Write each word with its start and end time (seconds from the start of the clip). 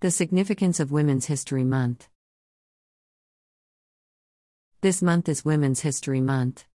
The 0.00 0.12
significance 0.12 0.78
of 0.78 0.92
Women's 0.92 1.26
History 1.26 1.64
Month. 1.64 2.08
This 4.80 5.02
month 5.02 5.28
is 5.28 5.44
Women's 5.44 5.80
History 5.80 6.20
Month. 6.20 6.66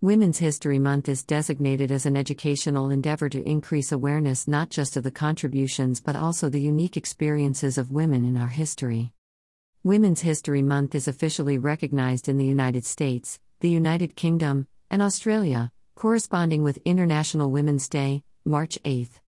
Women's 0.00 0.38
History 0.38 0.78
Month 0.78 1.08
is 1.08 1.24
designated 1.24 1.90
as 1.90 2.06
an 2.06 2.16
educational 2.16 2.90
endeavor 2.90 3.28
to 3.30 3.42
increase 3.42 3.90
awareness 3.90 4.46
not 4.46 4.70
just 4.70 4.96
of 4.96 5.02
the 5.02 5.10
contributions 5.10 6.00
but 6.00 6.14
also 6.14 6.48
the 6.48 6.60
unique 6.60 6.96
experiences 6.96 7.78
of 7.78 7.90
women 7.90 8.24
in 8.24 8.36
our 8.36 8.46
history. 8.46 9.12
Women's 9.82 10.20
History 10.20 10.62
Month 10.62 10.94
is 10.94 11.08
officially 11.08 11.58
recognized 11.58 12.28
in 12.28 12.38
the 12.38 12.46
United 12.46 12.84
States, 12.84 13.40
the 13.58 13.70
United 13.70 14.14
Kingdom, 14.14 14.68
and 14.88 15.02
Australia, 15.02 15.72
corresponding 15.96 16.62
with 16.62 16.78
International 16.84 17.50
Women's 17.50 17.88
Day, 17.88 18.22
March 18.44 18.78
8. 18.84 19.20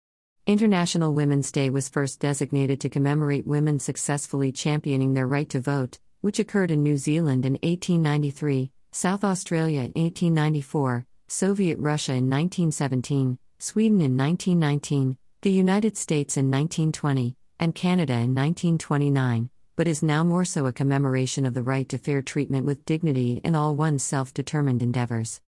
International 0.50 1.14
Women's 1.14 1.52
Day 1.52 1.70
was 1.70 1.90
first 1.90 2.20
designated 2.20 2.82
to 2.82 2.90
commemorate 2.90 3.46
women 3.46 3.78
successfully 3.78 4.52
championing 4.52 5.14
their 5.14 5.28
right 5.28 5.48
to 5.50 5.60
vote, 5.60 6.00
which 6.22 6.40
occurred 6.40 6.72
in 6.72 6.82
New 6.82 6.98
Zealand 6.98 7.46
in 7.46 7.54
1893 7.62 8.72
South 8.92 9.24
Australia 9.24 9.82
in 9.82 9.92
1894, 9.92 11.06
Soviet 11.28 11.78
Russia 11.78 12.14
in 12.14 12.28
1917, 12.28 13.38
Sweden 13.60 14.02
in 14.02 14.18
1919, 14.18 15.20
the 15.44 15.52
United 15.52 15.96
States 15.96 16.36
in 16.36 16.46
1920, 16.50 17.36
and 17.60 17.76
Canada 17.76 18.14
in 18.14 18.34
1929, 18.34 19.52
but 19.76 19.88
is 19.88 20.02
now 20.02 20.24
more 20.24 20.46
so 20.46 20.66
a 20.66 20.74
commemoration 20.74 21.46
of 21.46 21.54
the 21.54 21.62
right 21.62 21.88
to 21.90 22.00
fair 22.00 22.24
treatment 22.24 22.66
with 22.66 22.86
dignity 22.86 23.40
in 23.44 23.54
all 23.54 23.76
one's 23.76 24.02
self 24.02 24.34
determined 24.34 24.82
endeavors. 24.82 25.42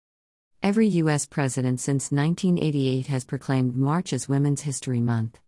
Every 0.61 0.87
U.S. 0.87 1.25
president 1.25 1.79
since 1.79 2.11
1988 2.11 3.07
has 3.07 3.23
proclaimed 3.23 3.77
March 3.77 4.11
as 4.11 4.27
Women's 4.27 4.63
History 4.63 4.99
Month. 4.99 5.39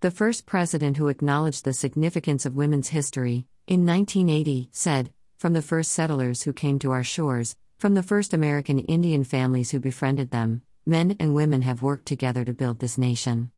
The 0.00 0.10
first 0.10 0.46
president 0.46 0.96
who 0.96 1.08
acknowledged 1.08 1.66
the 1.66 1.74
significance 1.74 2.46
of 2.46 2.56
women's 2.56 2.88
history, 2.88 3.46
in 3.66 3.84
1980, 3.84 4.70
said, 4.72 5.12
from 5.36 5.52
the 5.52 5.60
first 5.60 5.92
settlers 5.92 6.44
who 6.44 6.54
came 6.54 6.78
to 6.78 6.92
our 6.92 7.04
shores, 7.04 7.56
from 7.76 7.92
the 7.92 8.02
first 8.02 8.32
American 8.32 8.78
Indian 8.78 9.22
families 9.22 9.70
who 9.70 9.80
befriended 9.80 10.30
them, 10.30 10.62
men 10.86 11.14
and 11.20 11.34
women 11.34 11.60
have 11.60 11.82
worked 11.82 12.06
together 12.06 12.42
to 12.46 12.54
build 12.54 12.78
this 12.78 12.96
nation. 12.96 13.50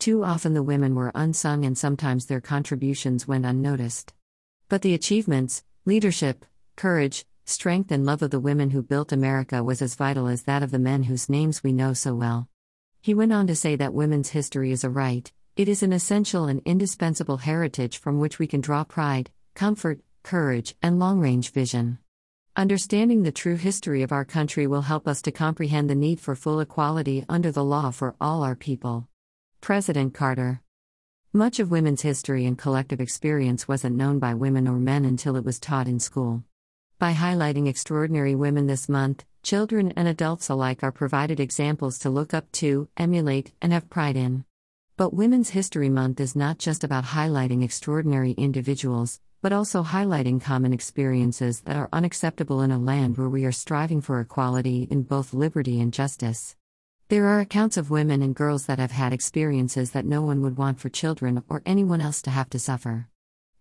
Too 0.00 0.24
often 0.24 0.54
the 0.54 0.62
women 0.64 0.96
were 0.96 1.12
unsung 1.14 1.64
and 1.64 1.78
sometimes 1.78 2.26
their 2.26 2.40
contributions 2.40 3.28
went 3.28 3.46
unnoticed. 3.46 4.12
But 4.68 4.82
the 4.82 4.94
achievements, 4.94 5.62
leadership, 5.84 6.44
courage, 6.74 7.26
strength, 7.48 7.90
and 7.90 8.04
love 8.04 8.22
of 8.22 8.30
the 8.30 8.40
women 8.40 8.70
who 8.70 8.82
built 8.82 9.12
America 9.12 9.64
was 9.64 9.80
as 9.80 9.94
vital 9.94 10.28
as 10.28 10.42
that 10.42 10.62
of 10.62 10.70
the 10.70 10.78
men 10.78 11.04
whose 11.04 11.28
names 11.28 11.62
we 11.62 11.72
know 11.72 11.92
so 11.92 12.14
well. 12.14 12.48
He 13.00 13.14
went 13.14 13.32
on 13.32 13.46
to 13.46 13.56
say 13.56 13.76
that 13.76 13.94
women's 13.94 14.30
history 14.30 14.72
is 14.72 14.84
a 14.84 14.90
right, 14.90 15.32
it 15.56 15.68
is 15.68 15.82
an 15.82 15.92
essential 15.92 16.44
and 16.44 16.62
indispensable 16.64 17.38
heritage 17.38 17.98
from 17.98 18.18
which 18.18 18.38
we 18.38 18.46
can 18.46 18.60
draw 18.60 18.84
pride, 18.84 19.30
comfort, 19.54 20.00
courage, 20.22 20.76
and 20.82 20.98
long 20.98 21.18
range 21.18 21.50
vision. 21.50 21.98
Understanding 22.54 23.22
the 23.22 23.32
true 23.32 23.56
history 23.56 24.02
of 24.02 24.12
our 24.12 24.24
country 24.24 24.66
will 24.66 24.82
help 24.82 25.06
us 25.06 25.22
to 25.22 25.32
comprehend 25.32 25.88
the 25.88 25.94
need 25.94 26.20
for 26.20 26.34
full 26.34 26.60
equality 26.60 27.24
under 27.28 27.52
the 27.52 27.64
law 27.64 27.90
for 27.90 28.14
all 28.20 28.42
our 28.42 28.56
people. 28.56 29.08
President 29.60 30.12
Carter. 30.12 30.60
Much 31.32 31.60
of 31.60 31.70
women's 31.70 32.02
history 32.02 32.46
and 32.46 32.58
collective 32.58 33.00
experience 33.00 33.68
wasn't 33.68 33.96
known 33.96 34.18
by 34.18 34.34
women 34.34 34.66
or 34.66 34.78
men 34.78 35.04
until 35.04 35.36
it 35.36 35.44
was 35.44 35.60
taught 35.60 35.86
in 35.86 36.00
school. 36.00 36.42
By 36.98 37.12
highlighting 37.14 37.68
extraordinary 37.68 38.34
women 38.34 38.66
this 38.66 38.88
month, 38.88 39.24
children 39.44 39.92
and 39.92 40.08
adults 40.08 40.48
alike 40.48 40.82
are 40.82 40.90
provided 40.90 41.38
examples 41.38 41.96
to 42.00 42.10
look 42.10 42.34
up 42.34 42.50
to, 42.54 42.88
emulate, 42.96 43.52
and 43.62 43.72
have 43.72 43.88
pride 43.88 44.16
in. 44.16 44.44
But 44.96 45.14
Women's 45.14 45.50
History 45.50 45.88
Month 45.88 46.18
is 46.18 46.34
not 46.34 46.58
just 46.58 46.82
about 46.82 47.04
highlighting 47.04 47.62
extraordinary 47.62 48.32
individuals, 48.32 49.20
but 49.40 49.52
also 49.52 49.84
highlighting 49.84 50.40
common 50.40 50.72
experiences 50.72 51.60
that 51.60 51.76
are 51.76 51.88
unacceptable 51.92 52.62
in 52.62 52.72
a 52.72 52.78
land 52.78 53.16
where 53.16 53.28
we 53.28 53.44
are 53.44 53.52
striving 53.52 54.00
for 54.00 54.18
equality 54.18 54.88
in 54.90 55.04
both 55.04 55.32
liberty 55.32 55.80
and 55.80 55.92
justice. 55.92 56.56
There 57.10 57.26
are 57.26 57.38
accounts 57.38 57.76
of 57.76 57.90
women 57.90 58.22
and 58.22 58.34
girls 58.34 58.66
that 58.66 58.80
have 58.80 58.90
had 58.90 59.12
experiences 59.12 59.92
that 59.92 60.04
no 60.04 60.22
one 60.22 60.42
would 60.42 60.56
want 60.56 60.80
for 60.80 60.88
children 60.88 61.44
or 61.48 61.62
anyone 61.64 62.00
else 62.00 62.20
to 62.22 62.30
have 62.30 62.50
to 62.50 62.58
suffer. 62.58 63.06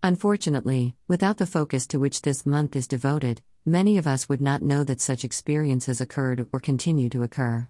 Unfortunately, 0.03 0.95
without 1.07 1.37
the 1.37 1.47
focus 1.47 1.87
to 1.87 1.99
which 1.99 2.21
this 2.21 2.45
month 2.45 2.75
is 2.75 2.87
devoted, 2.87 3.41
many 3.65 3.97
of 3.97 4.05
us 4.05 4.29
would 4.29 4.41
not 4.41 4.61
know 4.61 4.83
that 4.83 5.01
such 5.01 5.25
experiences 5.25 5.99
occurred 5.99 6.47
or 6.53 6.59
continue 6.59 7.09
to 7.09 7.23
occur. 7.23 7.67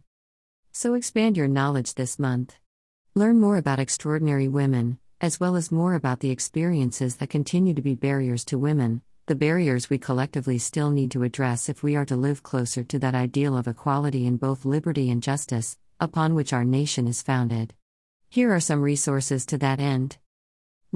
So 0.72 0.94
expand 0.94 1.38
your 1.38 1.48
knowledge 1.48 1.94
this 1.94 2.20
month. 2.20 2.58
Learn 3.16 3.40
more 3.40 3.58
about 3.58 3.80
extraordinary 3.80 4.48
women, 4.48 5.00
as 5.22 5.40
well 5.40 5.56
as 5.56 5.72
more 5.72 5.96
about 5.96 6.20
the 6.20 6.30
experiences 6.30 7.16
that 7.16 7.30
continue 7.30 7.74
to 7.74 7.82
be 7.82 7.96
barriers 7.96 8.46
to 8.46 8.60
women, 8.60 9.02
the 9.26 9.36
barriers 9.36 9.90
we 9.90 9.98
collectively 9.98 10.58
still 10.60 10.92
need 10.92 11.12
to 11.12 11.24
address 11.24 11.70
if 11.70 11.82
we 11.82 11.96
are 11.96 12.06
to 12.06 12.16
live 12.16 12.44
closer 12.44 12.84
to 12.84 13.00
that 13.00 13.16
ideal 13.16 13.58
of 13.58 13.68
equality 13.68 14.28
in 14.28 14.38
both 14.38 14.66
liberty 14.66 15.10
and 15.10 15.24
justice, 15.24 15.78
upon 16.00 16.36
which 16.36 16.54
our 16.54 16.64
nation 16.64 17.08
is 17.08 17.24
founded. 17.24 17.74
Here 18.30 18.54
are 18.54 18.60
some 18.60 18.82
resources 18.82 19.46
to 19.48 19.58
that 19.58 19.80
end. 19.80 20.18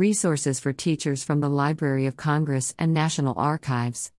Resources 0.01 0.59
for 0.59 0.73
teachers 0.73 1.23
from 1.23 1.41
the 1.41 1.47
Library 1.47 2.07
of 2.07 2.17
Congress 2.17 2.73
and 2.79 2.91
National 2.91 3.35
Archives. 3.37 4.11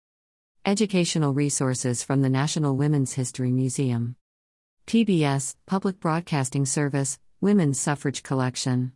Educational 0.64 1.34
resources 1.34 2.04
from 2.04 2.22
the 2.22 2.30
National 2.30 2.78
Women's 2.78 3.14
History 3.14 3.50
Museum. 3.50 4.16
PBS, 4.86 5.56
Public 5.66 6.00
Broadcasting 6.00 6.68
Service, 6.68 7.18
Women's 7.42 7.80
Suffrage 7.80 8.22
Collection. 8.22 8.92